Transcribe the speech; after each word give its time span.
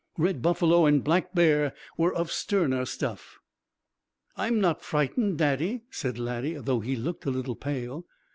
Red 0.17 0.41
Buffalo 0.41 0.87
and 0.87 1.03
Black 1.03 1.31
Bear 1.35 1.75
were 1.95 2.11
of 2.11 2.31
sterner 2.31 2.85
stuff. 2.85 3.37
"I'm 4.35 4.59
not 4.59 4.81
frightened, 4.81 5.37
Daddy," 5.37 5.83
said 5.91 6.17
Laddie, 6.17 6.53
though 6.55 6.79
he 6.79 6.95
looked 6.95 7.25
a 7.27 7.29
little 7.29 7.55
pale. 7.55 8.07